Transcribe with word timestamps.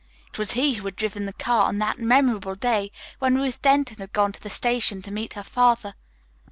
It 0.31 0.39
was 0.39 0.53
he 0.53 0.73
who 0.73 0.85
had 0.85 0.95
driven 0.95 1.27
the 1.27 1.33
car 1.33 1.65
on 1.67 1.77
that 1.77 1.99
memorable 1.99 2.55
day 2.55 2.91
when 3.19 3.35
Ruth 3.35 3.61
Denton 3.61 3.97
had 3.99 4.13
gone 4.13 4.31
to 4.31 4.41
the 4.41 4.49
station 4.49 5.03
to 5.03 5.11
meet 5.11 5.35
her 5.35 5.43
father. 5.43 5.93